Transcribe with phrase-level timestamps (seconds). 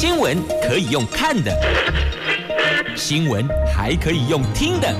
[0.00, 1.54] 新闻可以用看的，
[2.96, 4.90] 新闻还可以用听的。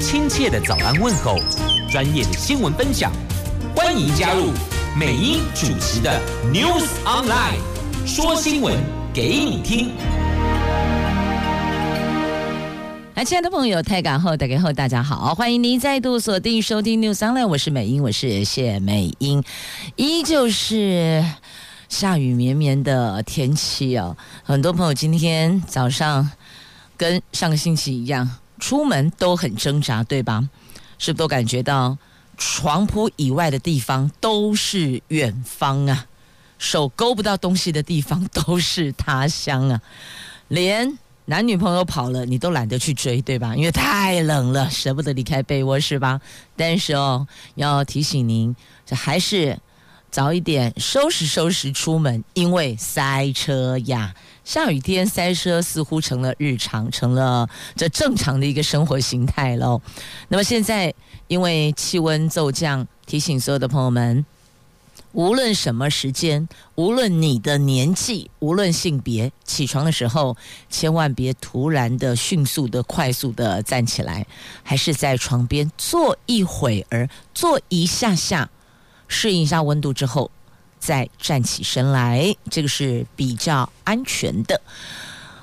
[0.00, 1.38] 亲切的早安问候，
[1.88, 3.12] 专业的新闻分享，
[3.76, 4.50] 欢迎加入
[4.98, 6.20] 美英主持的
[6.52, 7.60] News Online，
[8.04, 8.74] 说新闻
[9.14, 9.92] 给你听。
[13.14, 19.44] 来，亲爱的朋友，太港后大家好，大家好，欢迎您再度锁定收听 News Online，我是美英，我是谢美英，
[19.94, 21.24] 依旧是。
[21.88, 26.28] 下雨绵绵的天气哦，很多朋友今天早上
[26.96, 30.48] 跟上个星期一样，出门都很挣扎，对吧？
[30.98, 31.96] 是不是都感觉到
[32.36, 36.06] 床铺以外的地方都是远方啊？
[36.58, 39.80] 手勾不到东西的地方都是他乡啊？
[40.48, 43.54] 连男女朋友跑了，你都懒得去追，对吧？
[43.54, 46.20] 因为太冷了，舍不得离开被窝，是吧？
[46.56, 49.58] 但是哦，要提醒您，这还是。
[50.16, 54.14] 早一点收拾收拾出门，因为塞车呀。
[54.46, 59.82] 下雨天塞车似乎成了日常，成了这正常的一个生活形态喽。
[60.28, 60.94] 那么现在
[61.28, 64.24] 因为气温骤降，提醒所有的朋友们，
[65.12, 70.34] 无论什么时间，无论你的年纪，无论性别，起床的时候
[70.70, 74.26] 千万别突然的、迅速的、快速的站起来，
[74.62, 78.48] 还是在床边坐一会儿，坐一下下。
[79.08, 80.30] 适应一下温度之后，
[80.78, 84.60] 再站起身来，这个是比较安全的。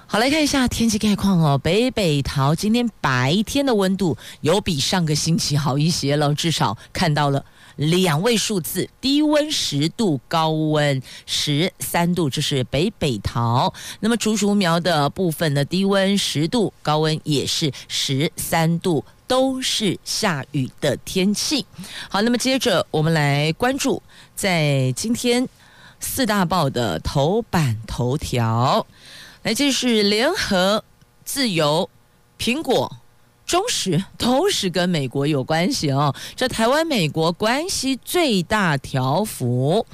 [0.06, 1.58] 好，来看一下天气概况哦。
[1.58, 7.44] 北北桃今天白天的温度有比上个星期好一些了，至少看到了。
[7.76, 13.74] 两位数字，低温十度，高温十三度，这是北北桃。
[14.00, 19.04] 那么竹竹苗的部分呢，低温十度，高温也是十三度，
[19.34, 21.66] 都是下雨的天气。
[22.08, 24.00] 好，那么接着我们来关注
[24.36, 25.50] 在今天
[26.00, 28.86] 四大报的头版头条，
[29.42, 30.86] 来，这是联合、
[31.26, 31.90] 自由、
[32.38, 32.98] 苹果。
[33.46, 39.86] 中时都是跟美国有关系哦，这台湾美国关系最大条幅，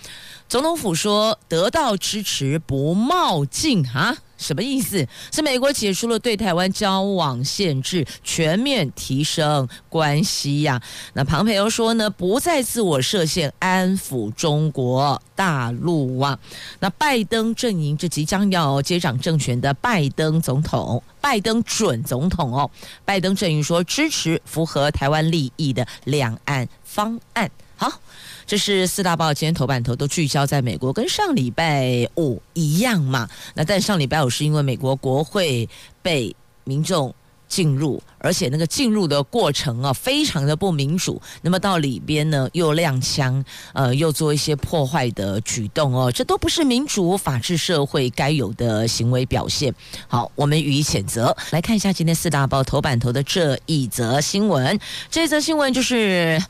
[0.49, 4.17] 总统府说得到支持不冒进啊。
[4.35, 5.05] 什么意思？
[5.31, 10.81] 是美国解除了对台湾交往限制，全面提升关系呀、
[11.13, 16.39] 那庞培欧说呢，不再自我设限，安抚中国大陆啊。
[16.79, 22.71] 那拜登阵营这即将要接掌政权的拜登总统，拜登准总统哦，
[23.03, 27.51] 拜登阵营说支持符合台湾利益的两岸方案。
[27.79, 27.99] 好。
[28.45, 33.29] 这是四大报今天头版头都聚焦在美国，跟上礼拜五一样嘛。
[33.53, 35.69] 那但上礼拜五是因为美国国会
[36.01, 37.13] 被民众
[37.47, 41.21] 进入，而且那个进入的过程啊非常的不民主。
[41.43, 49.71] 那么到里边呢又亮枪，呃，又做一些破坏的举动哦，这都不是民主法治社会该有的行为表现。
[50.07, 51.37] 好，我们予以谴责。
[51.51, 54.79] 来看一下今天四大报头版头的这一则新闻，
[55.11, 56.41] 这则新闻就是。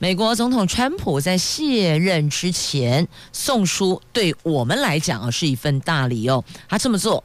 [0.00, 6.44] 美国总统川普在卸任之前送出，对我们来讲啊是一份大礼哦。
[6.68, 7.24] 他这么做，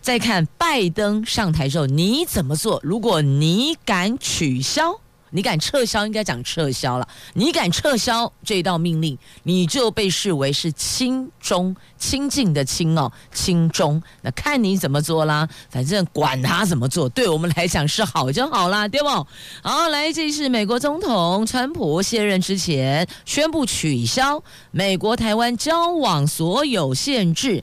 [0.00, 2.80] 再看拜登上台之后你怎么做？
[2.84, 5.00] 如果你敢取消。
[5.30, 7.08] 你敢撤销，应该讲撤销了。
[7.34, 14.02] 你敢撤销这道命令，你就被视为是亲中亲近的亲哦，亲中。
[14.22, 19.08] 那看你怎么做啦，反正管他怎么做，对我们来讲是好就好啦，对不？
[19.62, 27.62] 好，来，这是美国总统川普卸任之前宣布取消美国台湾交往所有限制，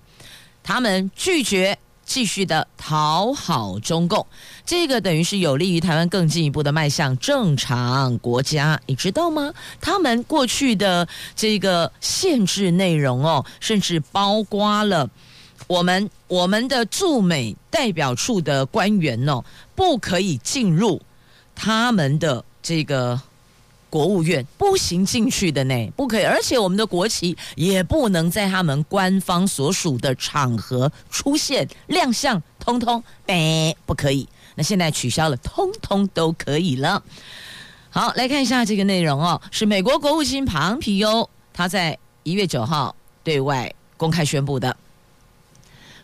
[0.64, 1.78] 他们拒绝。
[2.08, 4.28] 继续的讨好中共，
[4.64, 9.52] 这个等于是有利于台湾更进一步的迈向正常国家，你知道吗？
[9.82, 15.10] 他们过去的这个限制内容哦，甚至包括了
[15.66, 21.02] 我们我们的驻美代表处的官员哦，不可以进入
[21.56, 23.20] 他们的这个。
[23.88, 34.28] 国务院不行进去的呢，不可以，而且我们的国旗也不能在他们官方所属的场合出现亮相，通通呗不可以。
[34.56, 37.04] 那现在取消了，通通都可以了。
[37.90, 44.76] 好，来看一下这个内容哦，是美国国务卿庞皮欧他在一月九号对外公开宣布的。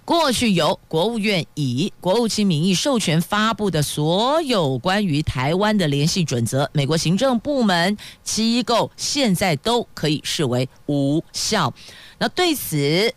[0.03, 11.73] 过去由国务院以国务卿名义授权发布的所有关于台湾的联系准则，美国行政部门机构现在都可以视为无效。
[12.17, 13.13] 那对此，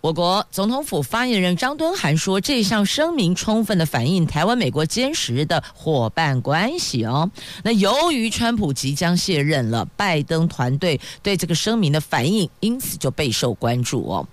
[0.00, 7.28] 我国总统府发言人张敦涵说，这项声明充分的反映台湾美国坚实的伙伴关系哦。
[7.64, 14.28] 那由于川普即将卸任了，拜登团队对这个声明的反应，因此就备受关注哦。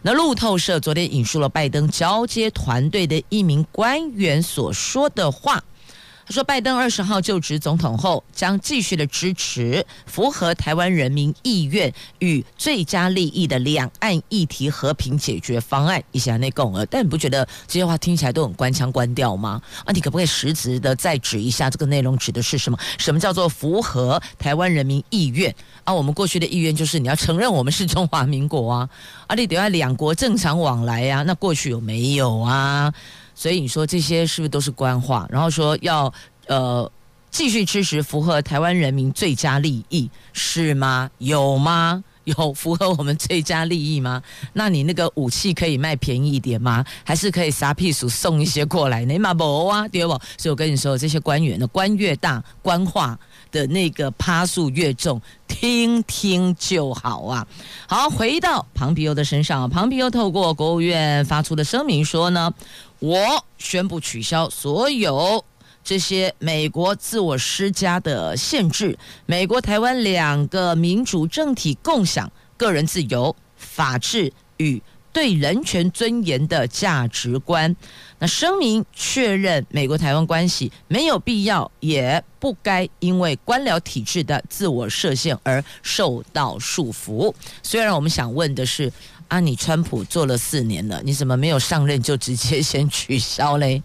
[0.00, 5.62] 那路透社昨天引述了拜登交接团队的一名官员所说的话。
[6.32, 16.02] 说，拜登二十号就职总统后，将继续的支持符合台湾人民意愿与最佳利益的两岸议题和平解决方案。
[16.10, 19.60] 一下内共了，但你不觉得这些话听起来都很官腔官调吗？
[19.84, 22.78] 啊，你可不可以实质的再指一下这个内容指的是什么？
[22.98, 25.54] 什么叫做符合台湾人民意愿？
[25.84, 28.88] 啊，我们过去的意愿就是你要承认我们是中华民国啊，
[29.26, 31.22] 啊，你得要两国正常往来、啊。
[31.24, 32.92] 那过去有没有啊？
[33.42, 35.26] 所以你说这些是不是都是官话？
[35.28, 36.14] 然后说要
[36.46, 36.88] 呃
[37.28, 41.10] 继续支持符合台湾人民最佳利益是吗？
[41.18, 42.04] 有吗？
[42.22, 44.22] 有符合我们最佳利益吗？
[44.52, 46.84] 那你那个武器可以卖便宜一点吗？
[47.02, 49.04] 还是可以撒屁鼠送一些过来？
[49.04, 50.12] 你嘛不啊，对不？
[50.38, 53.18] 所以我跟你说，这些官员的官越大，官话
[53.50, 57.44] 的那个趴数越重，听听就好啊。
[57.88, 62.54] 好，回到庞皮欧的身上，庞皮欧透过国务院发出的声明说呢。
[63.02, 65.44] 我宣布取消所有
[65.82, 68.96] 这些美国自我施加的限制，
[69.26, 74.80] 美国台湾两个民主政体共享个人自由、法治与
[75.12, 77.74] 对人权尊严的价值观。
[78.20, 87.34] 那声明确认，美国台湾关系没有必要，也不该因为官僚体制的自我设限而受到束缚。
[87.64, 88.92] 虽然我们想问的是。
[89.32, 93.82] 啊，你川普做了四年了，你怎么没有上任就直接先取消嘞？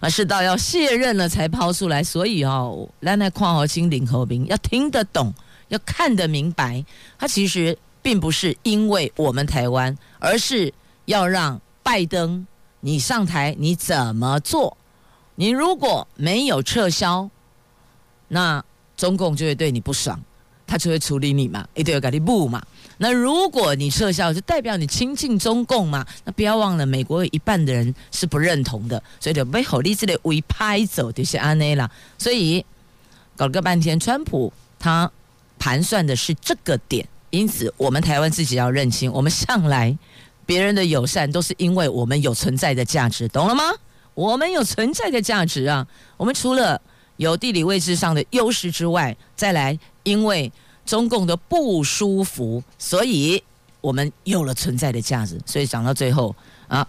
[0.00, 2.02] 而 是到要卸任了才抛出来。
[2.02, 5.34] 所以哦，来来矿和清领和兵要听得懂，
[5.68, 6.82] 要看得明白。
[7.18, 10.72] 他其实并不是因为我们台湾，而是
[11.04, 12.46] 要让拜登
[12.80, 14.74] 你上台，你怎么做？
[15.34, 17.28] 你如果没有撤销，
[18.28, 18.64] 那
[18.96, 20.18] 中共就会对你不爽，
[20.66, 22.66] 他就会处理你嘛，一定要给你不嘛。
[23.02, 26.06] 那如果你撤销，就代表你亲近中共嘛？
[26.22, 31.90] 那不要忘了，美国有一半的人是不认同的，所以就被好利之类围拍走，就是安内啦。
[32.18, 32.62] 所以
[33.38, 35.10] 搞了个半天，川普他
[35.58, 39.96] 盘算的是这个点，因此我们台湾自己要认清，我们向来
[40.44, 43.64] 别人的友善都是因为我们有存在的价值，懂了吗？
[44.12, 45.86] 我们有存在的价值啊！
[46.18, 46.78] 我们除了
[47.16, 50.52] 有地理位置上的优势之外，再来因为。
[50.90, 53.40] 中共的不舒服，所以
[53.80, 55.40] 我们有了存在的价值。
[55.46, 56.34] 所以讲到最后
[56.66, 56.84] 啊，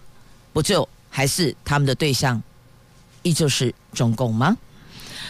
[0.52, 2.42] 不就还是他们的对象，
[3.22, 4.58] 依旧是中共吗？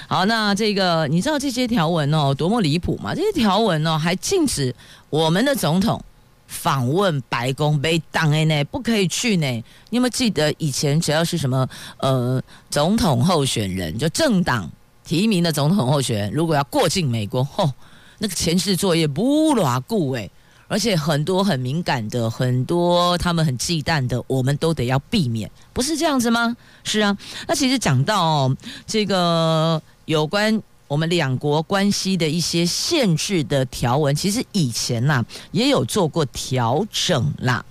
[0.07, 3.13] 好，那这个你知道这些条文哦，多么离谱吗？
[3.13, 4.73] 这些条文哦，还禁止
[5.09, 6.01] 我们的总统
[6.47, 9.47] 访问白宫，被挡哎呢，不可以去呢。
[9.89, 11.67] 你有没有记得以前只要是什么
[11.97, 14.71] 呃总统候选人，就政党
[15.03, 17.73] 提名的总统候选人，如果要过境美国，吼、哦。
[18.21, 20.29] 那个前世作业不牢固诶，
[20.67, 26.55] 而且很多很敏感的，很多他们很忌惮的，我们都得要避免，不是这样子吗？
[26.83, 30.61] 是啊，那其实讲到、这个有关。
[30.91, 35.23] 我们两国关系的一些限制的条文，其实以前呐、
[35.53, 37.63] 也有做过调整啦。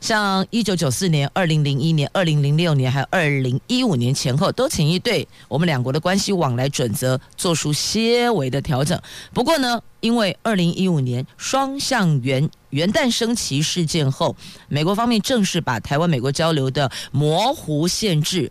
[0.00, 9.00] 像一九九四年、二零零一年、二零零六年，还有二零一五年前后，都曾经对我们两国的关系往来准则做出些微的调整。
[9.32, 14.34] 不过呢，因为二零一五年双向元元旦升旗事件后，
[14.66, 18.50] 美国方面正式把台湾美国交流的模糊限制。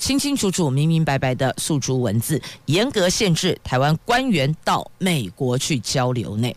[0.00, 6.56] 清清楚楚、明明白白的诉诸文字，严格限制台湾官员到美国去交流内。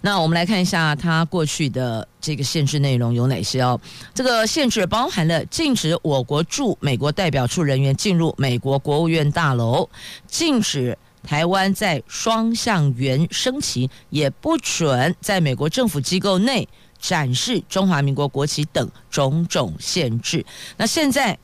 [0.00, 3.80] 那我们来看一下，他过去的这个限制内容有哪些哦？
[4.12, 9.88] 这个限制包含了禁止我国驻美国代表处人员进入美国国务院大楼，
[10.26, 20.44] 禁止台湾在双向圆升旗，也不准在美国政府机构内展示中华民国国旗等种种限制。
[20.76, 21.38] 那现在。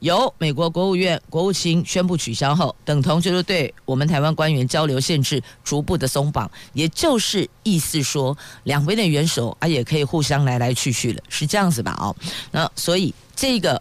[0.00, 11.96] 由美国国务院国务卿宣布取消后，等同就是对我们台湾官员交流限制逐步的松绑，也就是意思说，两边的元首啊也可以互相来来去去了，是这样子吧？
[11.98, 12.14] 哦，
[12.50, 13.80] 那所以这个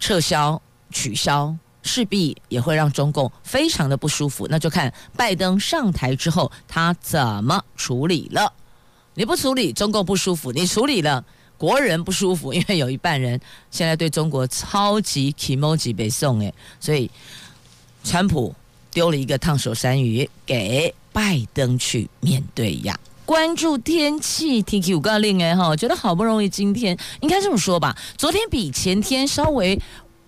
[0.00, 0.60] 撤销
[0.90, 8.52] 取消势必也会让中共非常的不舒服，那就看拜登上台之后他怎么处理了。
[9.14, 11.24] 你不处理，中共不舒服；你处理了。
[11.62, 13.40] 国人不舒服， 因为有一半人
[13.70, 17.08] 现在对中国超级 kimoji 北宋诶，所以
[18.02, 18.52] 川普
[18.90, 22.98] 丢了一个烫手山芋给拜登去面对呀。
[23.24, 29.80] 关注天气，T Q 告令哎哈，觉得好不容易今天应该这么说吧，昨天比前天稍微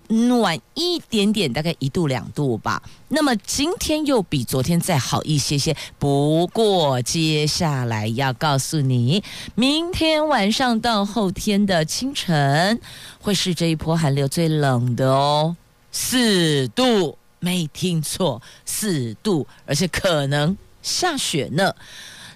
[0.07, 2.81] 暖一点点，大概一度两度吧。
[3.09, 5.75] 那么今天又比昨天再好一些些。
[5.97, 9.23] 不过接下来要告诉你，
[9.55, 12.79] 明天晚上到后天的清晨，
[13.21, 15.55] 会是这一波寒流最冷的哦，
[15.91, 21.73] 四度，没听错，四度，而且可能下雪呢。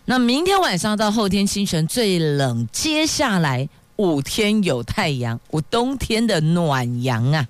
[0.05, 3.69] 那明天晚上到后天清晨最冷，接下来。
[3.99, 7.45] 五天有太阳，我冬天的暖阳啊！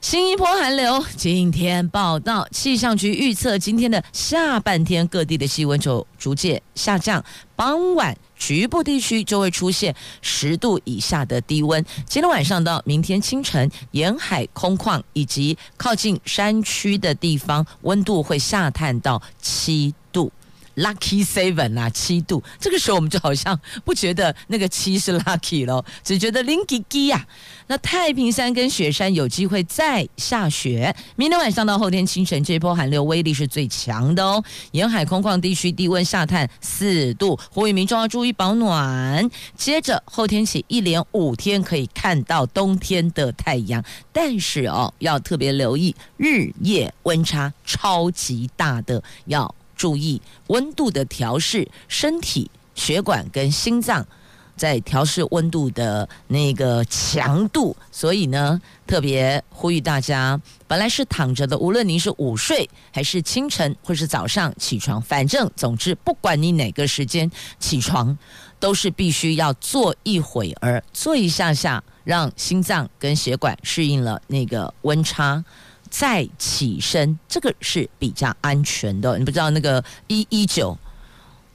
[0.00, 7.22] 新一波寒流今天报道，气象局预测今天的下半天各地的气温就逐渐下降，
[7.54, 11.84] 傍晚局部地区就会出现十度以下的低温。
[12.06, 20.32] 今天晚上到明天清晨，沿海空旷以及靠近山区的地方，温度会下探到七度。
[20.80, 27.26] Lucky Seven 啊，七度，这个时候我们就好像不觉得那个七是 lucky 咯，只觉得零几几呀。
[27.66, 34.42] 那太平山跟雪山有机会再下雪，明天晚上到后天清晨，这一波寒流威力是最强的哦。
[34.72, 39.30] 沿海空旷地区低温下探四度，呼吁民众要注意保暖。
[39.54, 49.54] 接着后天起一连五天可以看到冬天的太阳，但是哦，要特别留意日夜温差超级大的要。
[49.80, 54.06] 注意温度的调试，身体血管跟心脏
[54.54, 68.14] 在调试温度的那个强度，所以呢，特别呼吁大家，本来是躺着的，无论您是午睡还是清晨或是早上起床，反正总之，不管你哪个时间起床，
[68.58, 75.42] 都是必须要坐一会儿，坐一下下，让心脏跟血管适应了那个温差。
[75.90, 79.18] 再起身，这个是比较安全的。
[79.18, 80.78] 你不知道那个一一九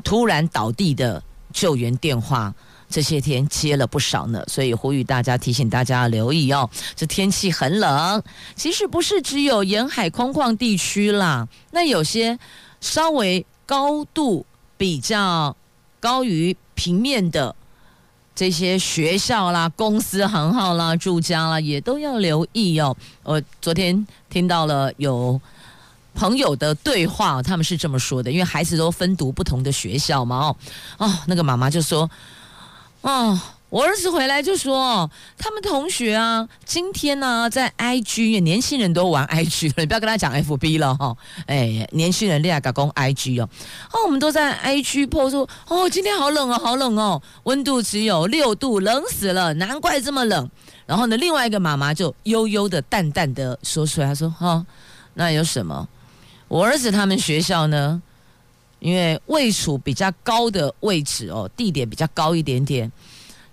[0.03, 1.23] 突然倒地的
[1.53, 2.53] 救援电话，
[2.89, 4.43] 这些天接了不少呢。
[4.47, 6.69] 所以呼吁大家，提醒大家留意哦。
[6.95, 8.21] 这天气很冷，
[8.55, 12.37] 其实不是只有沿海空旷地区啦，那有些
[12.81, 14.45] 稍微高度
[14.77, 15.55] 比较
[15.99, 17.55] 高于平面的。
[18.35, 22.95] 这些学校啦、公司行号啦、住家啦，也都要留意哦。
[23.23, 25.39] 我昨天听到了有
[26.13, 30.55] 朋友的对话，他们是这么说的：因为孩子都分读不同的学校嘛，哦，
[30.97, 32.09] 哦，那个妈妈就说，
[33.01, 33.39] 哦。
[33.75, 41.13] 我儿子回来就说，他们同学啊，今天呢、在 IG，年轻人都玩 IG 了，你不要跟他讲 FB 了哈。
[41.45, 43.49] 哎，年轻人恋爱搞攻 IG 哦，
[43.91, 50.49] 哦，我们都在 IG po 说，哦，今天好冷哦，好冷哦，温度只有六度，冷死了，难怪这么冷。
[50.85, 54.65] 然后呢，另外一个妈妈就悠悠的、淡淡的说出来，她说，哈、
[55.15, 55.85] 那有什么？
[56.47, 58.01] 我儿子他们学校呢，
[58.79, 62.89] 因为位处比较高的位置哦，地点比较高一点点。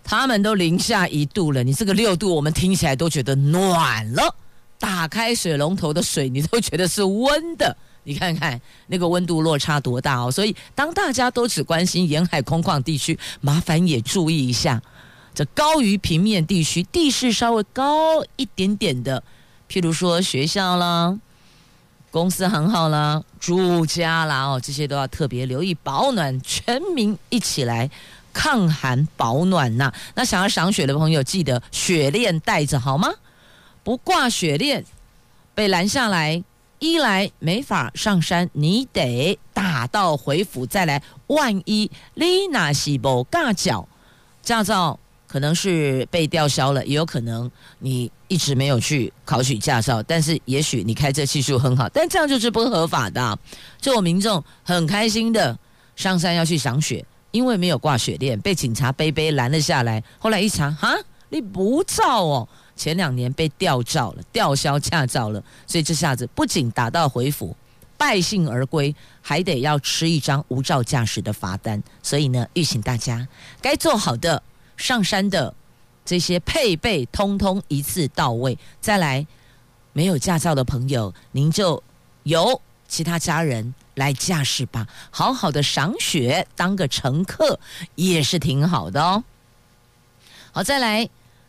[0.04, 4.35] 他们都零下一度了，你这个六度，我们听起来都觉得暖了。
[4.78, 7.76] 打开水龙头的水，你都觉得是温的。
[8.04, 10.28] 你看看那个温度落差多大哦！
[10.28, 14.82] 所以当大家都只关心沿海空旷地区，麻烦也注意一下，
[15.32, 19.23] 这高于平面地区、地势稍微高一点点的，
[19.71, 21.16] 譬如说学校啦、
[22.11, 27.88] 公司行号啦、住家啦哦，这些都要特别留意保暖，全民一起来。
[28.32, 33.08] 抗寒保暖呐、那想要赏雪的朋友，记得雪链带着好吗？
[33.84, 34.84] 不挂雪链
[35.54, 36.42] 被拦下来，
[36.78, 41.02] 一来没法上山，你得打道回府再来。
[41.26, 43.88] 万一你那是无驾照，
[44.42, 53.38] 驾照可能是被吊销了，也有可能你一直没有去考取驾照，但是也许你开车技术很好，但这样就是不合法的、啊。
[53.80, 55.58] 就我民众很开心的
[55.96, 57.04] 上山要去赏雪。
[57.32, 60.02] 因为没有挂雪链，被警察背背拦了下来。
[60.18, 60.94] 后来一查，哈，
[61.30, 65.42] 你不照哦，前两年被吊照了，吊销驾照了。
[65.66, 67.56] 所以这下子不仅打道回府，
[67.96, 71.82] 败兴而归，还得要吃一张无照驾驶的罚单。
[72.02, 73.26] 所以呢，预请大家
[73.60, 74.42] 该做好的
[74.76, 75.54] 上山的
[76.04, 78.58] 这些配备，通通一次到位。
[78.80, 79.26] 再来，
[79.94, 81.82] 没有驾照的朋友，您就
[82.24, 83.74] 由其他家人。
[83.94, 87.58] 来驾驶吧，好好的赏雪，当个乘客
[87.94, 89.22] 也是挺好的哦。
[90.52, 91.08] 好，再来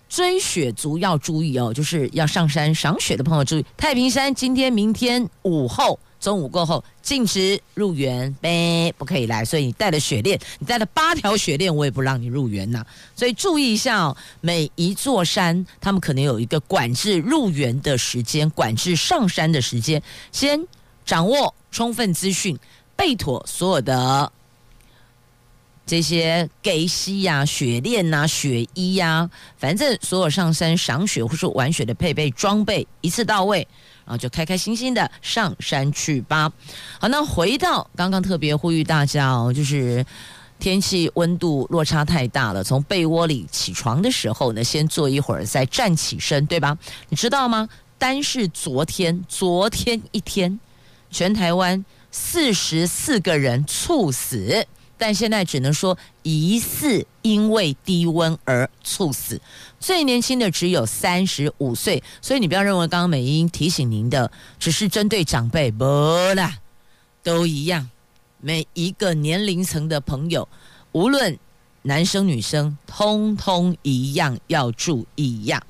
[0.09, 9.43] 追雪族要注意哦，就是要上山赏雪的朋友注意，太平山今天、明天午后、中午过后禁止入园，呗，不可以来。
[9.43, 12.85] 所以你带了雪链，你带了八条雪链，我也不让你入园呐。
[13.15, 20.65] 所以注意一下哦，每一座山他们可能有一个管制入园的时间，管制上山的时间，先
[21.05, 22.57] 掌握充分资讯，
[22.95, 24.31] 备妥所有的
[25.85, 33.67] 这些给息呀、雪链呐、雪衣呀、反正所有上山赏雪或是玩雪的配备装备一次到位，
[34.05, 36.49] 然后就开开心心的上山去吧。
[36.99, 40.05] 好，那回到刚刚特别呼吁大家哦，就是
[40.59, 46.77] 天气温度落差太大了，从被窝里起床的时候呢，先坐一会儿再站起身，对吧？
[47.09, 47.67] 你知道吗？
[47.97, 50.59] 单是昨天，昨天一天，
[51.13, 54.67] 全台湾四十四个人猝死。
[54.95, 59.41] 但现在只能说疑似因为低温而猝死，
[59.77, 65.83] 最年轻的只有三十五岁，所以你不要认为刚刚美英提醒您的只是针对长辈，不
[66.35, 66.57] 啦，
[67.21, 67.89] 都一样，
[68.39, 70.47] 每一个年龄层的朋友，
[70.93, 71.37] 无论
[71.81, 75.61] 男生女生，通通一样要注意呀，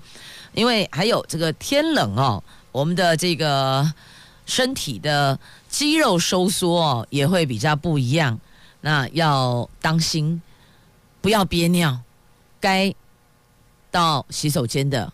[0.53, 3.91] 因为还有这个天冷哦，我们的这个
[4.45, 8.39] 身体的肌肉收缩也会比较不一样。
[8.81, 10.41] 那要当心，
[11.21, 11.99] 不要憋尿。
[12.59, 12.93] 该
[13.91, 15.11] 到洗手间的，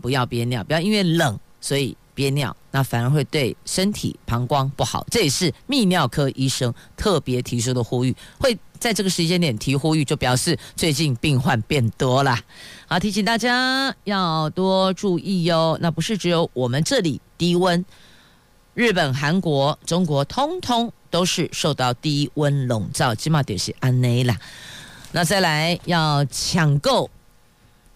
[0.00, 5.06] 不要憋尿，不要因为冷所以憋尿，那反而会对身体膀胱不好。
[5.10, 8.14] 这也是泌尿科医生特别提出的呼吁。
[8.38, 12.38] 会在这个时间点提呼吁，就表示最近病患变多了。
[12.86, 15.78] 好，提醒大家要多注意哟。
[15.80, 17.82] 那不是只有我们这里低温，
[18.74, 20.92] 日本、韩国、中国通通。
[21.12, 24.34] 都是受到低温笼罩，起码得是安内啦。
[25.10, 27.10] 那再来要抢购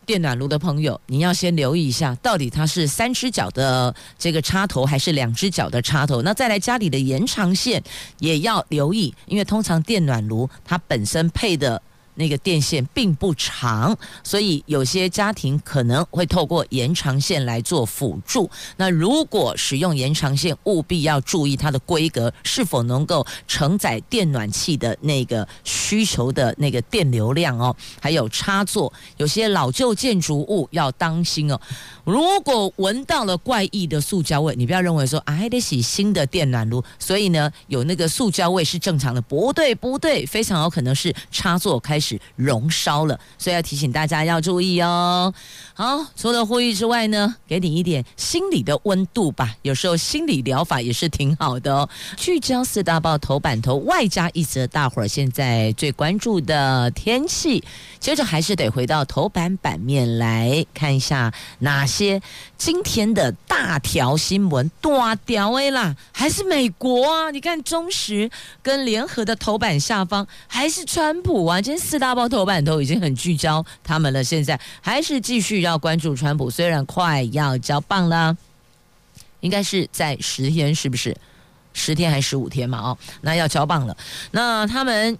[0.04, 6.20] 电暖炉的朋友，你要先留意一下，到底它是三只脚的这个插头，还是两只脚的插头？
[6.20, 7.82] 那再来家里的延长线
[8.18, 11.80] 也要留意，因为通常电暖炉它本身配的。
[12.16, 18.50] 那个电线并不长，所以有些家庭可能会透过延长线来做辅助。
[18.76, 27.74] 那如果使用延长线，务必要注意它的规格是否能够承载电暖器的那个需求的那个电流量哦。
[28.00, 31.60] 还有插座，有些老旧建筑物要当心哦。
[32.04, 42.05] 如果闻到了怪异的塑胶味，你不要认为说啊还得洗新的电暖炉，所以呢有那个塑胶味是正常的，不对不对，非常有可能是插座开始。
[42.06, 45.34] 是熔烧了，所以要提醒大家要注意哦。
[45.74, 49.56] 好，除了呼吁之外呢，给你一点心理的温度吧。
[49.62, 51.88] 有时候心理疗法也是挺好的哦。
[52.16, 57.64] 聚焦四大报头版头，外加一则大伙儿现在最关注的天气。
[57.98, 62.22] 接着还是得回到头版版面来看一下哪些
[62.56, 64.70] 今天的大条新闻。
[64.80, 67.30] 大条哎啦，还是美国啊？
[67.30, 68.30] 你看中时
[68.62, 71.60] 跟联合的头版下方还是川普啊？
[71.60, 76.50] 今天四大报头版都已经很聚焦他们了，现在还是继续要关注川普。
[76.50, 78.36] 虽然快要交棒了，
[79.40, 81.16] 应该是在十天，是不是？
[81.72, 82.80] 十天还是十五天嘛？
[82.80, 83.96] 哦，那要交棒了。
[84.30, 85.16] 那他们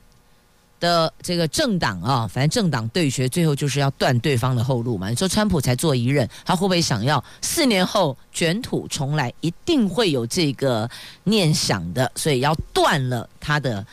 [0.79, 5.09] 的这个政党啊，反正政党对决，最后就是要断对方的后路嘛。
[5.09, 9.33] 你说川普才做一任，他会不会想要四年后卷土重来？
[9.41, 10.87] 一定会有这个
[11.25, 13.87] 念想的，所以要断了他的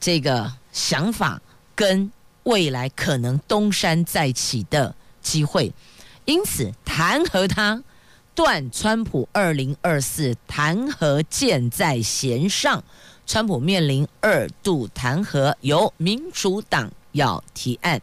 [0.00, 1.38] 这个想法。
[1.74, 2.08] 跟
[2.44, 5.72] 未来可能东山再起的机会，
[6.24, 7.82] 因此弹劾他，
[8.34, 12.82] 断川普二零二四弹劾箭在弦上，
[13.26, 16.90] 川普面临二度弹劾，由民主党。
[17.12, 18.00] 要提案，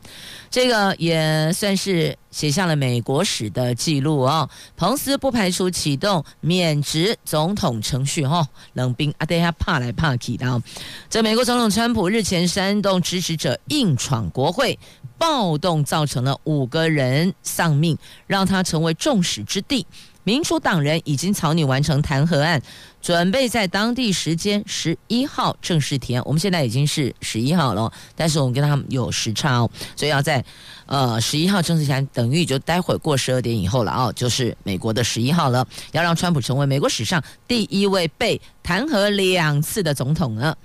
[0.50, 4.50] 这个也算是写下了美国史的记录哦。
[4.78, 8.48] 彭斯不排除启动免职总统程序哦。
[8.74, 10.62] 冷冰啊，等下怕来怕去的。
[11.10, 14.78] 这美国总统川普日前煽动支持者硬闯国会，
[15.18, 19.86] 暴动造成了五个人丧命，让他成为众矢之的。
[20.24, 22.62] 民主党人已经草拟完成弹劾案，
[23.02, 26.22] 准备在当地时间十一号正式提案。
[26.26, 30.44] 我们现在已经是十一号了，但是我们跟他们有时差哦，所以要在
[30.86, 40.56] 呃十一号正式提案，等于就待会过十二点以后了哦，就是美国的十一号了，要让川普成为美国史上第一位被弹劾两次的总统呢。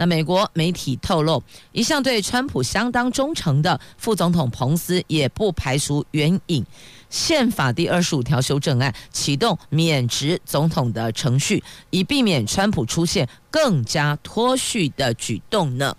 [0.00, 6.64] 那美国媒体透露，一向对川普相当忠诚的副总统彭斯也不排除援引
[7.10, 15.94] 宪法第二十五条修正案，启动免职总统的程序，以避免川普出现更加脱序的举动呢。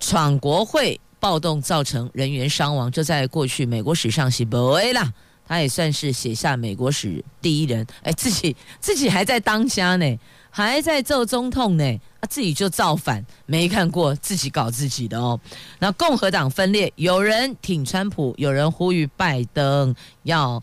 [0.00, 5.12] 闯国会暴动造成人员伤亡，这在过去美国史上是不会啦。
[5.46, 10.18] 他也算是写下美国史第一人，哎，自己自己还在当家呢。
[10.50, 11.84] 还在做总统呢，
[12.20, 15.38] 啊，自己就造反，没看过自己搞自己的哦。
[15.78, 20.60] 那共和党分裂，有人挺川普，有人呼吁拜登要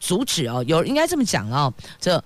[0.00, 0.64] 阻止哦。
[0.66, 2.22] 有应该这么讲哦，这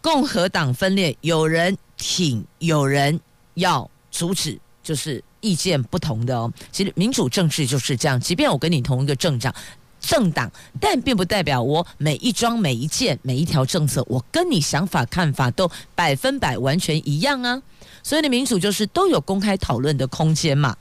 [0.00, 3.20] 共和党分裂，有人挺，有人
[3.54, 6.52] 要阻止，就是意见不同的哦。
[6.72, 9.54] 其实民主政治就是这样，即便我跟你同一个政党，
[10.06, 17.60] 政党，但并不代表我每一桩、每一件、每一条政策，我跟你想法、看法都百分百完全一样啊。
[18.04, 20.76] 所以的，民主就是都有公开讨论的空间嘛。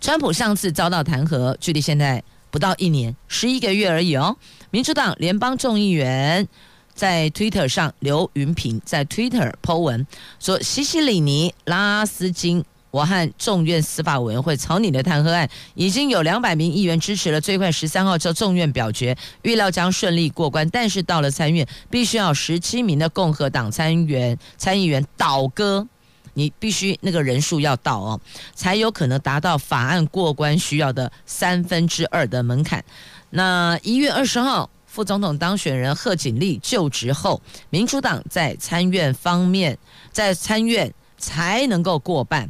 [0.00, 4.36] 川普上次遭到弹劾，距离现在不到一年，十一个月而已哦。
[4.70, 6.46] 民主党联邦众议员
[6.92, 10.04] 在 Twitter 上，刘云平在 Twitter po 文
[10.40, 20.68] 说：“西西里尼拉斯金，我和众院司法委员会草拟的弹劾案，已经有两百名议员支持了，最快十三号就众院表决，预料将顺利过关。
[20.70, 25.86] 但是到了参院，必须要十七名的共和党参议员参议员倒戈。”
[26.34, 28.20] 你必须那个人数要到哦，
[28.54, 32.84] 才有可能达到法案过关需要的三分之二的门槛。
[33.30, 39.76] 那一月二十号，副总统当选人贺锦丽就职后，民主党在参院方面，
[40.12, 42.48] 在参院才能够过半，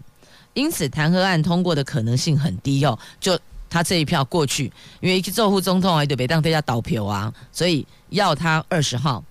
[0.59, 2.99] 因此弹劾案通过的可能性很低哦。
[3.21, 3.39] 就
[3.71, 9.23] 他这一票过去，因为做副总统还得别当大家倒票啊，所以要他二十号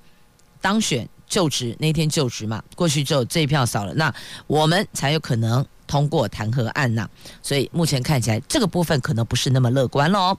[0.62, 1.08] 当选。
[1.30, 4.16] 就职那天就职嘛，过去之后这一票少了，那
[4.48, 7.06] 我们才有可能通过弹劾案呐。
[7.44, 10.38] 所以目前看起来这个部分可能不是那么乐观喽。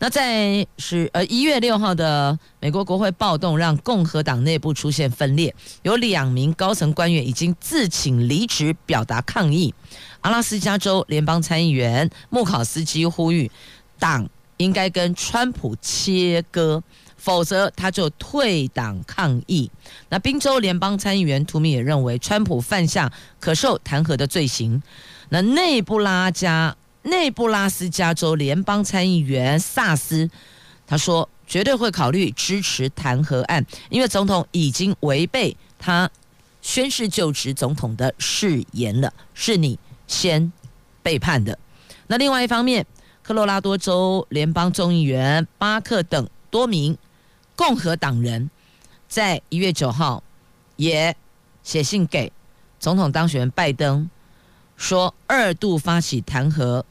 [0.00, 9.72] 那在是呃一月六号的美国国会暴动，让共和党内部出现分裂，有两名高层官员已经自请离职，表达抗议。
[10.24, 13.50] 阿拉斯加州联邦参议员穆考斯基呼吁
[13.98, 16.82] 党应该跟川普切割。
[17.16, 19.70] 否则他就退党抗议。
[20.10, 23.10] 那宾州联邦参议员图米也认为，川普犯下
[23.40, 24.82] 可受弹劾的罪行。
[25.30, 30.28] 那内布拉加内布拉斯加州联邦参议员萨斯
[30.86, 36.10] 他说，绝对会考虑支持弹劾案，因为总统已经违背他
[36.60, 40.52] 宣誓就职总统的誓言了，是你先
[41.02, 41.58] 背叛的。
[42.06, 42.86] 那另外一方面，
[43.22, 46.96] 科罗拉多州联邦众议员巴克等多名。
[47.56, 48.50] 共和党人
[49.06, 50.24] 在一月九号
[50.74, 51.16] 也
[51.62, 52.32] 写信给
[52.80, 54.10] 总统当选人拜登，
[54.76, 56.82] 说二度发起弹劾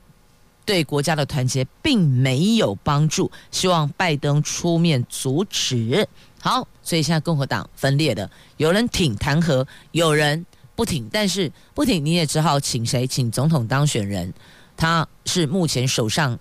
[0.66, 6.08] 对国家的团结并没有帮助，希望拜登出面阻止。
[6.40, 10.46] 好，所以现在共和党分裂的，有人挺弹劾，有人
[10.76, 11.10] 不挺。
[11.12, 13.06] 但是不挺你也只好请谁？
[13.08, 14.34] 请总统当选人，
[14.76, 16.40] 他是目前手上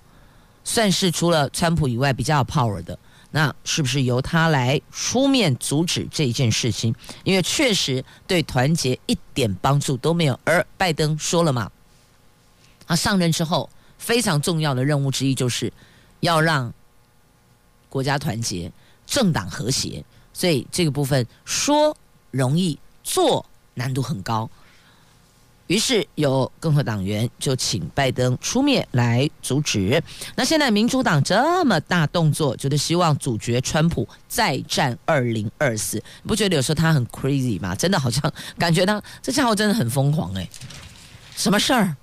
[0.64, 2.98] 算是除了川普以外比较有 power 的。
[3.34, 6.94] 那是不是由他来出面阻止这件事情？
[7.24, 10.38] 因为确实对团结一点帮助都没有。
[10.44, 11.72] 而拜登说了嘛，
[12.86, 15.72] 他上任之后非常重要的任务之一就是
[16.20, 16.70] 要让
[17.88, 18.70] 国家团结、
[19.06, 20.04] 政党和谐。
[20.34, 21.96] 所以这个部分说
[22.30, 24.48] 容易，做难度很高。
[25.68, 30.02] 于是有共和党员就请拜登出面来阻止。
[30.34, 35.96] 那现在民主党这么大动作，就是希望阻绝川普再战二零二四。
[36.22, 37.74] 你不觉得有时候他很 crazy 吗？
[37.74, 40.46] 真的好像感觉他这家伙真的很疯狂哎，
[41.36, 41.96] 什么事儿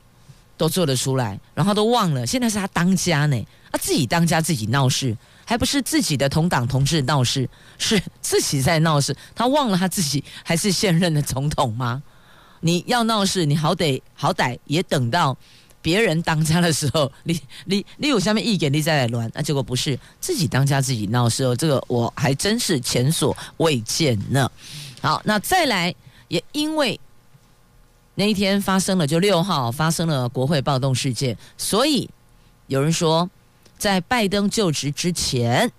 [0.58, 5.16] 都做得出来，然后都忘了现在是他当家呢，他自己当家自己闹事，
[5.50, 9.18] 还不是自己的同党同志闹事，是自己在闹事。
[9.34, 12.04] 他忘了他自己还是现任的总统吗？
[12.60, 15.36] 你要闹事，你好歹好歹也等到
[15.82, 19.28] 别人当家的时候， 你你你有下面意见，你再来乱。
[19.34, 24.52] 那结果不是自己当家自己闹事哦，这个我还真是前所未见呢。
[25.02, 25.96] 好，那再来
[26.28, 27.00] 也因为
[28.14, 32.08] 那一天发生了，就六号发生了国会暴动事件，所以
[32.68, 33.28] 有人说，
[33.80, 35.72] 在拜登就职之前，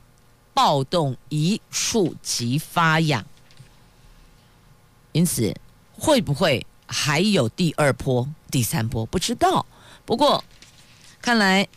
[0.54, 3.24] 暴动一触即发呀，
[5.12, 5.54] 因此
[5.92, 6.66] 会不会？
[6.92, 9.64] 还有第二波、第三波，不知道。
[10.04, 10.42] 不过，
[11.22, 11.68] 看来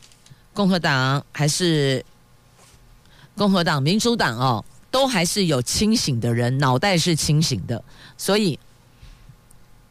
[0.54, 2.04] 共和党还是
[3.36, 7.84] 共和党、民主党哦，都还是有清醒的人，脑袋是清醒的。
[8.18, 8.58] 所以，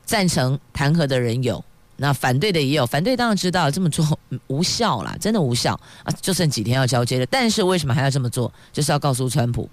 [0.05, 1.65] 赞成弹劾的人有，
[2.03, 2.85] 那反对的也有。
[2.85, 6.13] 反对当然知道这么做无效啦，真的无效啊！
[6.21, 8.53] 就剩几天要交接了，但是为什么还要这么做？
[8.73, 9.71] 就是要告诉川普，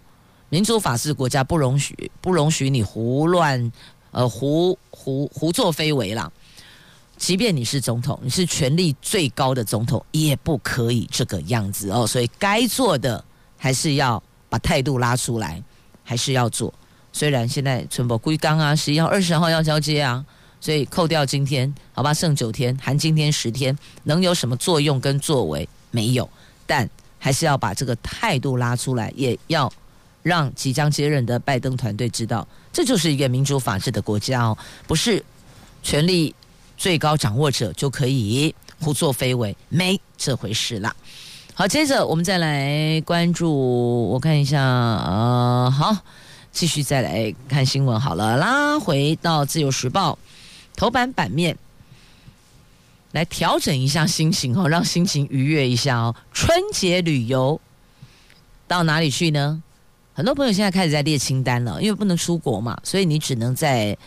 [0.50, 3.72] 民主法治国家不容许，不容许你胡乱。
[4.12, 6.32] 呃，胡胡胡作非为啦！
[7.18, 12.08] 即便你是总统，你是权力最高的总统，也不可以这个样子哦。
[12.08, 13.24] 所以该做的
[13.58, 15.62] 还是要把态度拉出来，
[16.04, 16.74] 还是要做。
[17.12, 20.26] 虽然现在春博归刚啊，十一号、二十号要交接啊，
[20.60, 25.68] 所以扣掉今天，好吧，剩九天，含今天十天，能有什么作用跟作为？
[25.92, 26.30] 没有，
[26.66, 29.72] 但还是要把这个态度拉出来，也要。
[30.22, 35.24] 让即将接任的拜登团队知道，这就是一个民主法治的国家哦，不是
[35.82, 36.36] 权力
[36.76, 40.94] 最高掌握者就可以胡作非为，没这回事啦。
[41.54, 45.96] 好，接着我们再来关注，我看一下，呃，好，
[46.52, 50.14] 继续再来看新闻好了，拉回到《自由时报》
[50.80, 51.58] 头版版面，
[53.12, 56.16] 来调整一下心情哦，让心情愉悦一下哦。
[56.32, 57.60] 春节旅游
[58.66, 59.62] 到哪里去呢？
[60.14, 63.98] 很多朋友现在开始在列清单了，因为不能出国嘛，所以你只能在。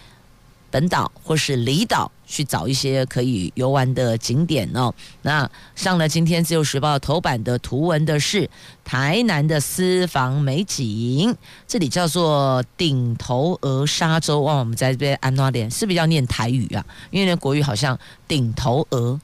[0.73, 4.93] 本岛或是离岛去找一些可以游玩的景点哦。
[5.21, 8.49] 那上了今天自由时报头版的图文的是
[8.83, 11.37] 台南的私房美景，
[11.69, 14.41] 这里叫做顶头鹅沙洲。
[14.41, 16.85] 哇，我们在这边安哪点是不是要念台语啊？
[17.11, 19.21] 因为那国语好像顶头鹅，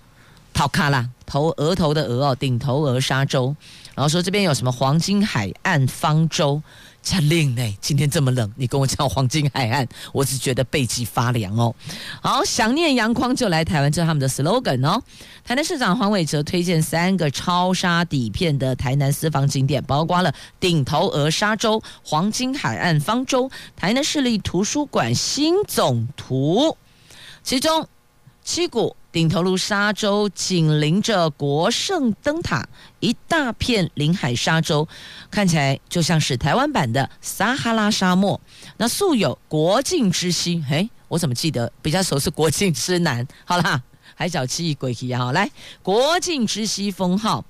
[0.53, 3.57] 头卡啦，头额头的鹅哦，顶头鹅沙洲。
[3.95, 6.63] 然后说这边有什么黄金海岸方舟。
[7.03, 11.75] 真冷呢，今天这么冷，你跟我讲黄金海岸，我只觉得背脊发凉哦。
[12.21, 15.03] 好，想念阳光就来台湾，这是他们的 slogan 哦。
[15.43, 26.77] 台南市长黄伟哲推荐三个超沙底片的台南私房景点，包括了顶头鹅沙洲、黄金海岸方舟、台南市立图书馆新总图，
[27.43, 27.89] 其中
[28.45, 28.95] 七股。
[29.19, 32.65] 顶头鲈沙洲紧邻着国盛灯塔，
[33.01, 34.87] 一大片临海沙洲，
[35.29, 38.41] 看起来就像是台湾版的撒哈拉沙漠。
[38.77, 43.27] 那素有“国境之西”，诶，我怎么记得比较熟是“国境之南”？
[43.45, 43.83] 好啦，
[44.15, 45.33] 海角七亿鬼啊！
[45.33, 45.51] 来
[45.83, 47.45] ，“国境之西”封号。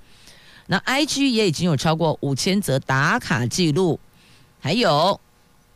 [0.69, 4.01] 那 IG 也已经有超过五千则打卡记录，
[4.59, 5.21] 还有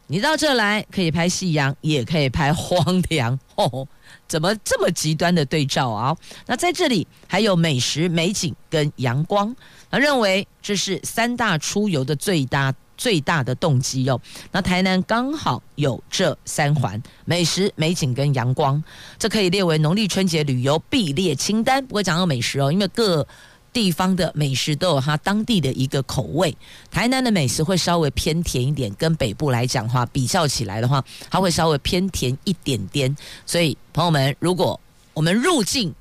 [0.06, 3.38] 你到这来可以拍夕阳，也可以拍荒凉。
[3.56, 3.86] 哦
[4.28, 6.16] 怎么这么极端的对照啊？
[6.46, 9.54] 那在这里还有美食、美景跟阳光，
[9.90, 14.18] 他认为这是三大出游的最大最大的动机哦。
[14.50, 18.82] 那台南刚好有这三环：美食、美景跟阳光，
[19.18, 21.84] 这可以列为农历春节旅游必列清单。
[21.86, 23.26] 不过讲到美食哦，因为各。
[23.72, 26.54] 地方的美食都有它当地的一个口味，
[26.90, 33.16] 台南的美食会稍微偏甜一点，跟北部来讲话，比较起来的话，它会稍微偏甜一点点。
[33.46, 34.78] 所以朋友们，如果
[35.14, 35.94] 我们入境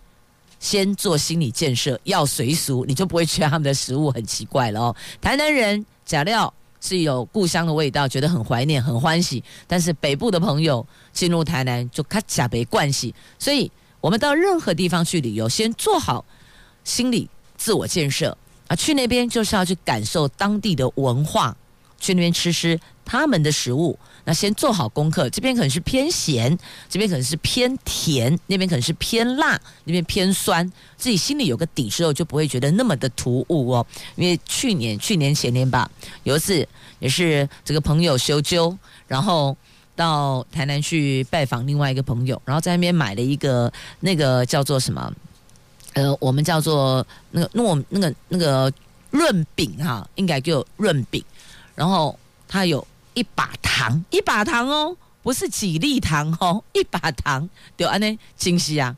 [0.60, 4.96] 先做心理建设，要随俗，你就不会觉得他们的食物很奇怪了哦。
[5.22, 13.16] 台南人假料是有故乡的味道，觉得很怀念、很欢喜，但是北部的朋友进入台南就卡假没关系。
[13.40, 16.26] 所以我们到任何地方去旅游，先做好
[16.84, 17.30] 心理。
[17.62, 18.36] 自我建设
[18.68, 21.56] 啊，去那边就是要去感受当地的文化，
[22.00, 24.00] 去那边吃吃他们的食物。
[24.26, 26.58] 那先做好功课，这边可能是偏咸，
[26.90, 33.86] 这边可能是偏甜，那边可能是偏辣，那边偏酸，自己心里有个底之后，就不会觉得那么的突兀哦。
[34.16, 35.88] 因为去年、去年前年吧，
[36.24, 38.76] 有一次也是这个朋友修揪，
[39.08, 39.56] 然后
[39.96, 45.14] 到台南去拜访另外一个朋友，然后在那边买了一个那个叫做什么？
[45.94, 48.72] 呃，我们叫做那个糯那个那个
[49.10, 51.24] 润饼哈，应该叫润饼。
[51.76, 58.96] 然后它有一把糖，一把糖哦，不是几粒糖哦，一把糖，对安呢，清晰啊。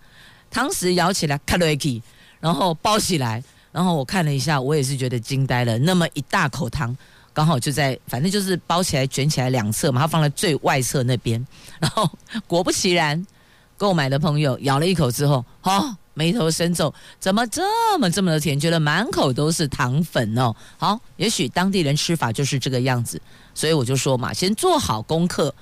[0.52, 2.02] 糖匙咬起来卡瑞奇，
[2.40, 5.80] 然后包起来，然后我看了一下，我也是觉得惊呆了。
[5.80, 6.96] 那么一大口糖，
[7.34, 11.44] 刚好就在，反正就是包起来卷起来两侧嘛，它放在最外侧那边。
[11.80, 12.08] 然后
[12.46, 13.26] 果不其然，
[13.78, 15.98] 购买的朋友咬了一口之后，哦。
[16.14, 18.60] 眉头深皱，怎么这么这么的甜？
[18.60, 20.56] 觉得满口都是糖粉哦。
[20.78, 23.20] 好，也许当地人吃法就是这个样子，
[23.56, 25.54] 所以我就说嘛，先做好功课，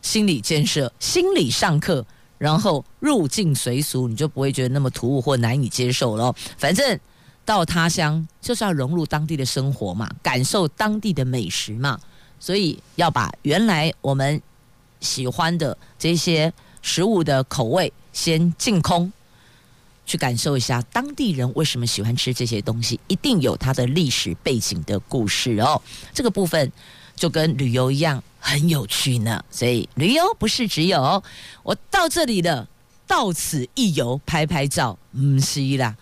[0.00, 2.04] 心理建设，心理上课，
[2.38, 6.32] 然后入境随俗，你就不会觉得那么突兀或难以接受了。
[6.56, 6.98] 反正
[7.44, 11.98] 到他乡就是要融入当地的生活嘛，感受当地的美食嘛，
[12.38, 14.40] 所以要把原来我们
[15.00, 19.12] 喜欢的这些食物的口味先净空。
[20.08, 25.80] 去感受一下当地人为什么喜欢吃这些东西，一定有它的历史背景的故事哦。
[26.14, 26.72] 这个部分
[27.14, 29.44] 就跟旅游一样很有趣呢。
[29.50, 31.22] 所以旅游不是只有
[31.62, 32.66] 我到这里的，
[33.06, 35.94] 到此一游，拍拍照，嗯，是啦，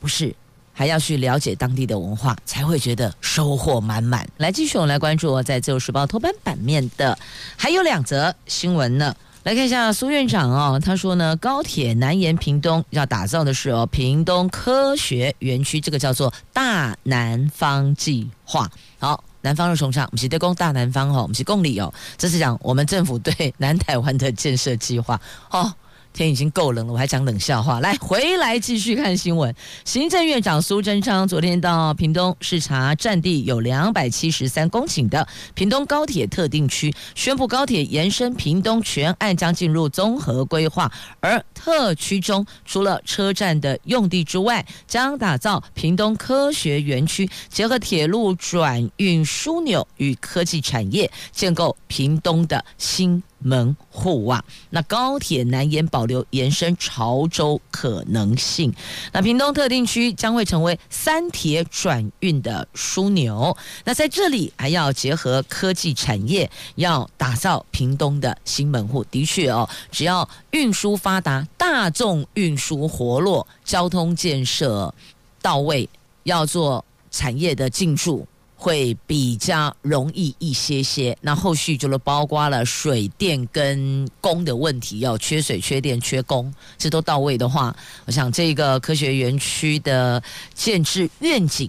[0.00, 0.34] 不是，
[0.72, 4.28] 还要去了解当地的文化，才会觉得收获满满。
[4.38, 7.16] 来，继续我们来关注我在《自由时报》头版版面的
[7.56, 9.14] 还有两则新闻呢。
[9.44, 18.70] 来看一下苏院长哦，他说呢，高铁南延屏东要打造的是哦，屏东科学园区，这个叫做大南方计划。
[19.00, 25.74] 好，南方是崇尚，我们是对公大南方哦，我们是共理哦，这是讲我们政府对南台湾的建设计划哦。
[26.12, 27.80] 天已经够冷了，我还讲冷笑话。
[27.80, 29.54] 来，回来继续看新闻。
[29.84, 40.90] 行政院长苏贞昌昨天到屏东视察占地有两百七十三公顷的屏东高铁特定区，宣布高铁延伸屏东全案将进入综合规划。
[41.20, 58.72] 而特区中除了车站的用地之外，将打造屏东科学园区，结合铁路转运枢纽与科技产业，建构屏东的新门户啊，那高铁南延保留延伸潮州可能性。
[59.12, 63.56] 那屏东特定区将会成为三铁转运的枢纽。
[63.84, 69.04] 那在这里还要结合科技产业，要打造屏东的新门户。
[69.04, 74.94] 的确哦，只要运输发达，大众运输活络，交通建设
[75.40, 75.88] 到位，
[76.22, 78.26] 要做产业的进驻。
[78.62, 87.74] 会比较容易一些些，那后续就是包括了水电跟供的问题，要缺水、缺电、缺工，这都到位的话，
[88.06, 90.22] 我想这个科学园区的
[90.54, 91.68] 建制愿景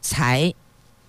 [0.00, 0.52] 才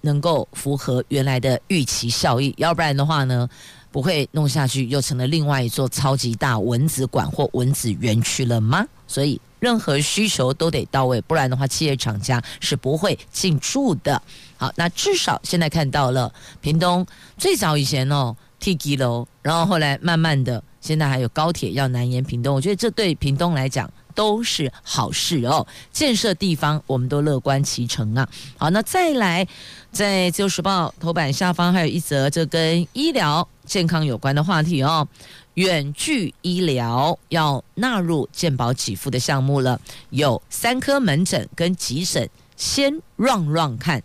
[0.02, 3.50] 能够符合原来的预期效益，要不然的话呢，
[3.92, 8.86] 不会弄下去又成了另外一座超级大蚊子馆或蚊子园区了吗？
[9.08, 9.42] 所以。
[9.66, 14.22] 任何需求都得到位，不然的话，企业厂家是不会进驻的。
[14.58, 17.04] 好，那至少现在看到了屏东
[17.36, 25.66] 最早以前哦，T 几楼，然后后来慢慢的，现在还有高铁要南延屏东，我觉得这对屏东来讲都是好事哦。
[25.92, 28.30] 建设地方我们都乐观其成啊。
[28.58, 29.48] 好，那再来，
[29.92, 35.08] 在自由时报头版下方还有一则这跟医疗健康有关的话题哦。
[35.56, 44.04] 远距医疗要纳入健保给付的项目了，有三科门诊跟急诊，先 run run 看，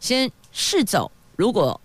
[0.00, 1.80] 先试走，如果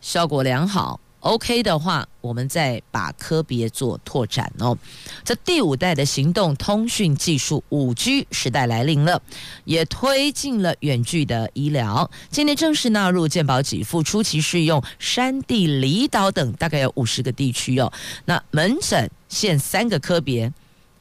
[0.00, 1.00] 效果良好。
[1.24, 4.76] OK 的话，我们再把科别做拓展哦。
[5.24, 9.22] 这第五代的行动通讯技术五 G 时代来临了，
[9.64, 12.10] 也推进了远距的医疗。
[12.28, 17.90] 今年正式纳入健保给付，初期适用山地、离岛等大概有五十个地区哦。
[18.26, 20.52] 那门诊限三个科别：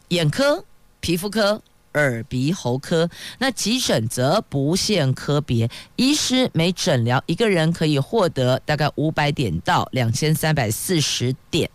[0.07, 0.63] 眼科、
[1.01, 1.61] 皮肤科。
[1.93, 11.69] 耳鼻喉科，那急诊则不限科别，医师每诊疗一个人可以获得大概五百点到两千三百四十点，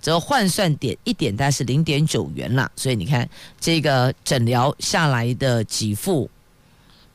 [0.00, 2.70] 则换算点一点大概是零点九元啦。
[2.76, 3.28] 所以你看，
[3.60, 6.30] 这个诊疗下来的给付，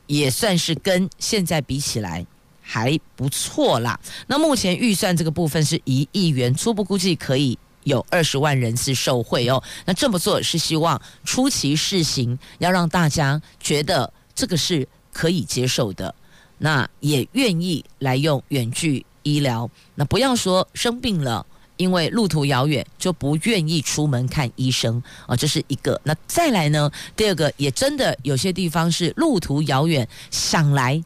[0.06, 2.24] 也算是跟现在比起来
[2.60, 3.98] 还不错啦。
[4.26, 7.58] 那目前预算这个部分是一亿元，初步估计可以。
[7.84, 16.14] 有二十万人次受惠哦，那这么做是希望出其试行，要让大家觉得这个是可以接受的，
[16.58, 19.70] 那也愿意来用远距医疗。
[19.94, 26.00] 那不要说生病了，因为路途遥远就不愿意出门看医生啊，这是一个。
[26.04, 31.02] 那再来呢，第二个也真的有些地方是路途遥远，想来。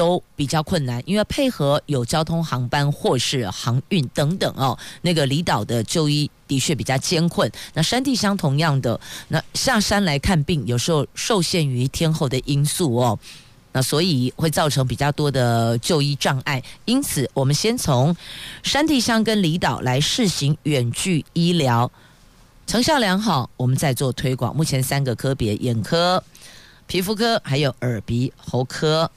[0.00, 7.52] 都比较困难，因为配合有交通航班或是航运等等哦，那个离岛的就医的确比较艰困。
[7.74, 13.18] 那山地乡同样的，那下山来看病，有时候受限于天候的因素哦，
[13.72, 16.62] 那所以会造成比较多的就医障碍。
[16.86, 18.16] 因此，我们先从
[18.62, 21.92] 山地乡跟离岛来试行远距医疗，
[22.66, 24.56] 成效良好，我们再做推广。
[24.56, 26.24] 目前三个科别：眼科、
[26.86, 29.10] 皮肤科，还有耳鼻喉科。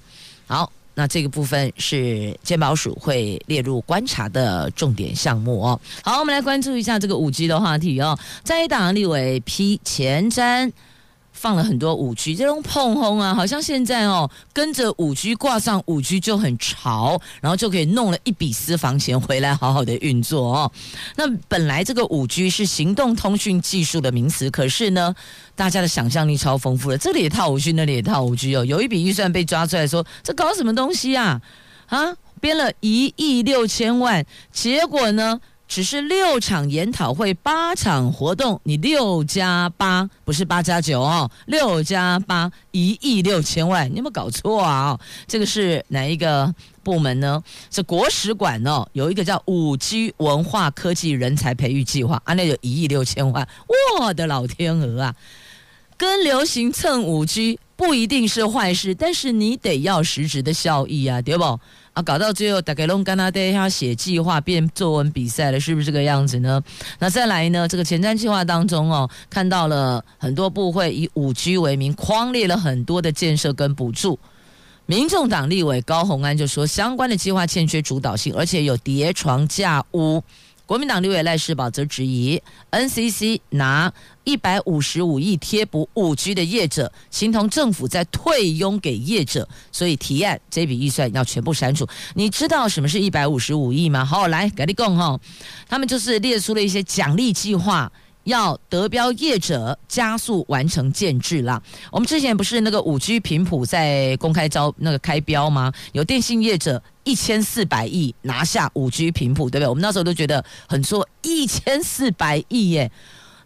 [0.47, 5.79] 好，那这个部分是健保署会列入观察的重点项目哦。
[6.03, 8.17] 好，我们来关注一下这个五 G 的话题哦。
[8.43, 10.71] 在党立委批前瞻。
[11.33, 20.71] 放了很多五 G 这种碰轰啊，好像现在哦跟着五 G 挂上五 G 就很潮，然后就可以弄了一笔私房钱回来好好的运作哦。
[21.17, 25.13] 那本来这个五 G 是行动通讯技术的名词，可是呢，
[25.55, 28.63] 大家的想象力超丰富的，这里也套五 G，那里也套五 G 哦。
[28.63, 31.41] 有一笔预算被抓出来说，这搞什么东西啊？
[31.87, 35.41] 啊，编了一亿六千万，结果呢？
[35.73, 44.99] 只是六场研讨会，八场活动，你六加八不是八加九哦，六加八一亿六千万，你有没有搞错啊？
[45.27, 47.43] 这个是哪一个部门呢？
[47.71, 53.47] 是国史馆哦，有一个叫五 G 文化科技人才培育计划啊，那有一亿六千万，
[53.99, 55.15] 我的老天鹅啊！
[55.97, 61.59] 跟流行蹭五 G 不一定是坏事，但是你得要实质的效益啊，对不？
[61.93, 66.59] 啊，搞到最后大概弄干他对他写计划变作文比赛了，是不是这个样子呢？
[66.97, 67.67] 那再来呢？
[67.67, 74.17] 这个前瞻计划当中哦，看到了很多部会以五 G 为名，框列了很多的建设跟补助。
[74.87, 80.23] 民众党立委高鸿安就说，相关的计划欠缺主导性，而且有叠床架屋。
[80.73, 83.93] 国民党立委赖士葆则质疑 NCC 拿
[84.23, 91.87] 一百五十五亿贴补五 G 的业者，形同政府在退佣给业者，所以提案这笔预算要全部删除。
[92.15, 94.03] 你知道什么是一百五十五亿吗？
[94.03, 95.19] 好，来给你讲哈，
[95.69, 97.91] 他们就是列出了一些奖励计划。
[98.25, 101.61] 要得标业者加速完成建置啦。
[101.91, 105.71] 我们之前不是那个五 G 频谱在公开招那个开标吗？
[105.91, 109.67] 有电信业者一千四百亿拿下五 G 频谱，对不对？
[109.67, 112.91] 我们那时候都觉得很错，一千四百亿耶，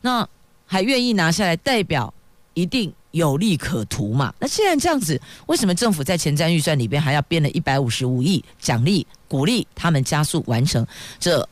[0.02, 0.28] 那
[0.66, 2.14] 还愿意拿下来，代表
[2.54, 4.34] 一定有利可图嘛？
[4.40, 10.86] 那既然这样子，为什么政府在前瞻预算里边还要编了一百五十五亿奖励鼓励他们加速完成
[11.20, 11.48] 这？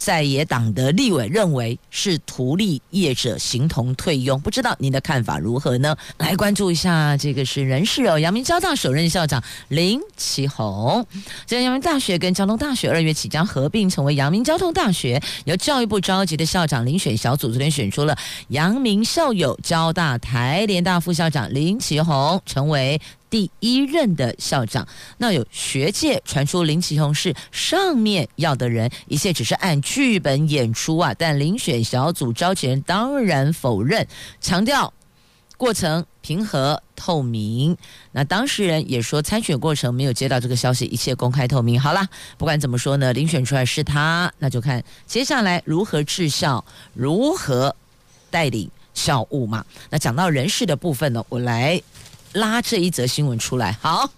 [0.00, 5.94] 在野党的立委认为是图利业者形同退佣，不知道您的看法如何呢？
[6.16, 8.18] 来关注一下，这个是人事哦。
[8.18, 11.06] 阳明交大首任校长林奇宏，
[11.46, 18.16] 这阳明大学跟交通大学二月起将合并成为阳明交通大学，由教育部召集的校长遴选小组昨天选出了
[18.48, 22.98] 阳明校友交大台联大副校长林奇宏成为。
[23.30, 24.86] 第一任的校长，
[25.18, 31.14] 那有学界传出林奇宏是上面要的人，一切只是按剧本演出啊！
[31.16, 34.04] 但遴选小组召集人当然否认，
[34.40, 34.92] 强调
[35.56, 37.76] 过程平和透明。
[38.10, 41.80] 那当事人也说参选过程没有接到这个消息，一切公开透明。
[41.80, 46.64] 好啦，不管怎么说呢，遴选出来是他，那就看接下来如何治校，
[46.94, 47.76] 如何
[48.28, 49.64] 带领校务嘛。
[49.88, 51.80] 那讲到人事的部分呢，我来。
[52.32, 54.10] 拉这一则新闻出来，好，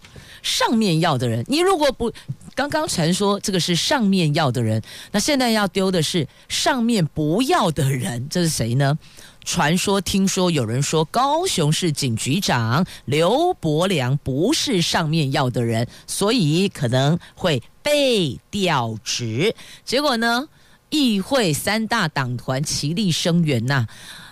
[0.43, 2.13] 上面要的人，你如果不
[2.55, 8.99] 刚刚传说这个是上面要的人，那现在要丢的是上面不要的人，这是谁呢？
[9.45, 19.55] 传说听说有人说高雄市警局长刘伯良不是上面要的人，所以可能会被调职。
[19.85, 20.47] 结果呢，
[20.91, 23.87] 议会三大党团齐力声援呐、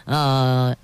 [0.04, 0.76] 呃。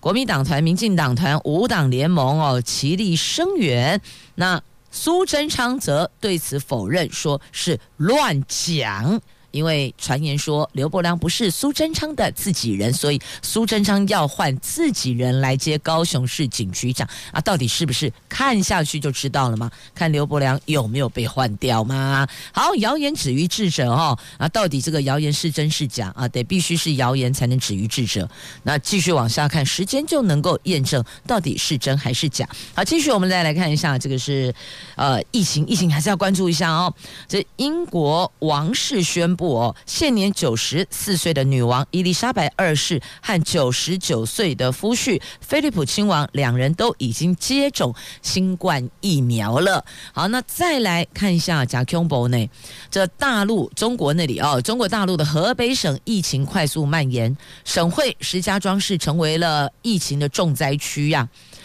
[0.00, 4.00] 国民党团、民进党团五党联盟哦，齐力声援。
[4.36, 9.20] 那苏贞昌则对此否认，说是乱讲。
[9.50, 18.12] 因为传言说刘伯良不是苏贞昌的自己人，所以苏贞昌要换自己人来接高雄市警局长啊，到底是不是？
[18.28, 19.70] 看下去就知道了吗？
[19.94, 22.26] 看刘伯良有没有被换掉吗？
[22.52, 26.28] 好，谣言止于智者哦啊，到底这个谣言是真是假啊？
[26.28, 28.28] 得必须是谣言才能止于智者。
[28.62, 32.48] 那继续往下看，时间就能够验证到底是真还是假。
[32.74, 34.54] 好，继续我们再来看一下，这个是
[34.94, 36.92] 呃疫情，疫情还是要关注一下哦。
[37.26, 39.54] 这英国王室宣布。
[39.54, 49.84] 哦现年九十四岁的女王伊丽莎白二世和九十九岁的夫婿菲利普亲王，两人都已经接种新冠疫苗了。
[50.12, 52.50] 好，那再来看一下贾康博呢？
[52.90, 61.56] 这大陆中国那里哦，中国大陆的河北省疫情快速蔓延，省会石家庄市成为了疫情的重灾区呀、啊。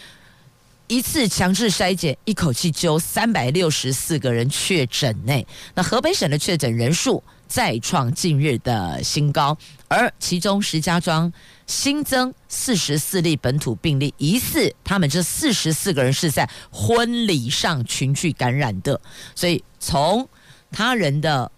[0.87, 5.45] 一次强制筛检，一口气揪三百六十四个人确诊呢。
[5.73, 11.31] 那河北省的确诊人数再创近日的新高，而其中石家庄
[11.67, 18.99] 新增四十四例本土病例，疑似他们这四十四个人是在婚礼上群聚感染的。
[19.35, 20.27] 所以从
[20.71, 21.51] 他人的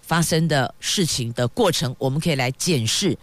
[0.00, 3.18] 发生的事情的过程，我们可以来检视，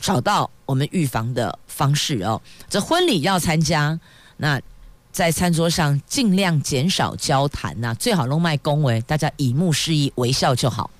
[0.00, 2.40] 找到我们预防的方式哦。
[2.70, 3.98] 这婚礼要参加，
[4.36, 4.60] 那。
[5.12, 10.90] 在餐桌上尽量减少交谈呐、最好弄卖恭维，大家以目示意，微笑就好。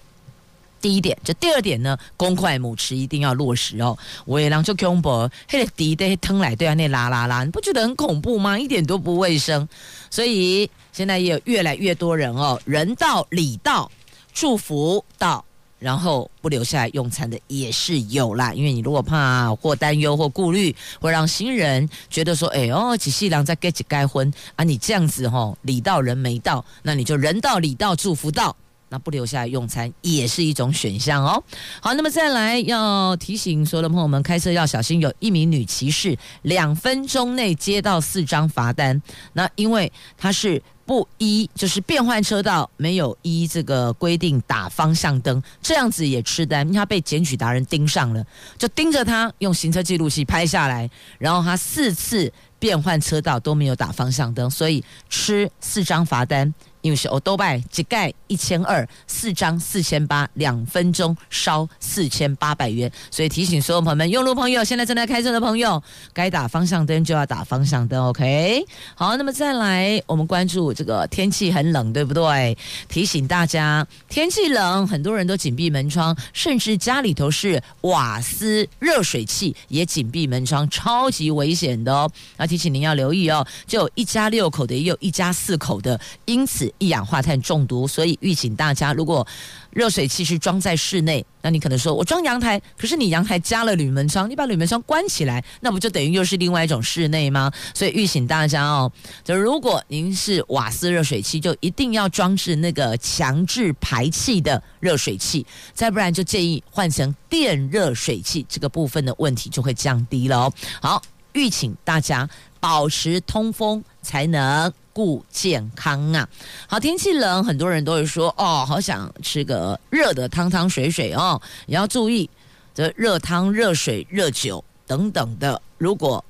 [0.87, 3.99] 第一点，这第二点呢，公筷母匙一定要落实哦。
[4.25, 8.57] 我也让就恐怖，嘿，滴的吞来对啊，那啦啦啦，你不觉得很恐怖吗？
[8.57, 9.69] 一点都不卫生。
[10.09, 13.91] 所以现在也有越来越多人哦，人到礼到，
[14.33, 15.45] 祝福到。
[15.81, 28.57] 然后不留下来用餐的也是有啦，因为你如果怕或担忧或顾虑，会让新人觉得说，哎哦，几细郎在该几该婚啊，你这样子吼，礼到人没到，那你就人到礼到祝福到，
[28.89, 31.43] 那不留下来用餐也是一种选项哦。
[31.81, 39.01] 好，那么再来要提醒所有的朋友们，开车要小心，有一名女骑士两分钟内接到四张罚单，
[39.33, 40.63] 那因为她是。
[40.87, 46.65] 不依就是变换车道，没有依这个规定打方向灯，这样子也吃单。
[46.65, 48.25] 因为他被检举达人盯上了，
[48.57, 56.55] 就盯着他用行车记录器拍下来，然后他四次变换车道都没有打方向灯，所以吃四张罚单。
[56.87, 62.89] 因为是欧多拜，只盖一千二，四张四千八，两分钟烧四千八百元。
[63.11, 65.83] 所以提醒所有朋友们，用路朋友，现在正在开车的朋友，
[66.13, 68.65] 该打方向灯就要打方向灯，OK？
[68.95, 72.57] 好，那么再来，我们关注这个天气很冷，对不对？
[72.89, 82.09] 提醒大家，天气冷，很多人都紧闭门窗，甚至家里头是瓦斯热水器也紧闭门窗，超级危险的哦。
[82.37, 87.87] 那提醒您要留意哦，就一家六口的，也有一家四口的，因此一氧化碳中毒。
[87.87, 89.27] 所以预警大家，如果
[89.71, 97.53] 热水器是装在室内，那你可能说我装阳台，可是你阳台加了铝门窗，你把铝门窗关起来，那不就等于又是另外一种室内吗？
[97.75, 98.91] 所以预警大家哦，
[99.23, 110.53] 就如果您是瓦斯热水器，就一定要装置那个强制排气的热水器，再不然就建议换成电热水器，这个部分的问题就会降低了哦。
[110.81, 111.03] 好，
[111.33, 116.29] 预请大家保持通风，才能顾健康啊。
[116.69, 122.31] 好，天气冷，很多人都会说哦，好想吃个热的汤汤水水哦，也要注意
[122.73, 126.25] 这热汤、热水、热酒等等的，如果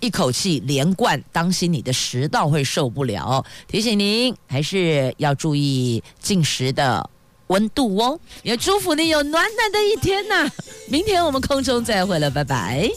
[0.00, 3.42] 一口气连贯，当心你的食道会受不了。
[3.66, 7.08] 提醒您还是要注意进食的
[7.46, 8.20] 温度哦。
[8.42, 10.46] 也祝福你有暖暖的一天呐、
[10.90, 12.90] 明天我们空中再会了，拜拜。